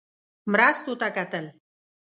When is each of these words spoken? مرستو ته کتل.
مرستو 0.51 0.93
ته 0.99 1.07
کتل. 1.15 1.45